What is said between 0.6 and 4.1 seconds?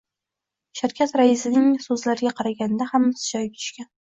Shirkat raisining soʻzlariga qaraganda, hammasi joyiga tushgan.